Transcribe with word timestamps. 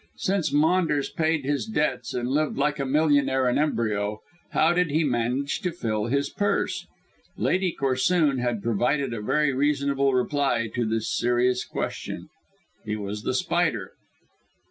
Since 0.17 0.51
Maunders 0.51 1.11
paid 1.11 1.45
his 1.45 1.67
debts 1.67 2.15
and 2.15 2.27
lived 2.27 2.57
like 2.57 2.79
a 2.79 2.87
millionaire 2.87 3.47
in 3.47 3.59
embryo, 3.59 4.21
how 4.49 4.73
did 4.73 4.89
he 4.89 5.03
manage 5.03 5.59
to 5.59 5.71
fill 5.71 6.05
his 6.07 6.31
purse? 6.31 6.87
Lady 7.37 7.71
Corsoon 7.71 8.39
had 8.39 8.63
provided 8.63 9.13
a 9.13 9.21
very 9.21 9.53
reasonable 9.53 10.15
reply 10.15 10.71
to 10.73 10.85
this 10.87 11.07
serious 11.15 11.63
question. 11.63 12.29
He 12.83 12.95
was 12.95 13.21
The 13.21 13.35
Spider. 13.35 13.91